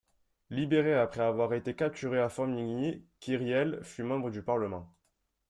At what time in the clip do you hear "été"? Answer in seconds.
1.53-1.75